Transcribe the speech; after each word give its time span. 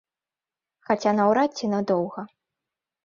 Хаця 0.87 1.13
наўрад 1.19 1.51
ці 1.61 1.65
надоўга. 1.77 2.21